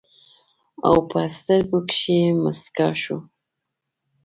او 0.87 0.95
پۀ 1.09 1.21
سترګو 1.37 1.79
کښې 1.89 2.19
مسکے 2.43 2.89
شو 3.01 3.17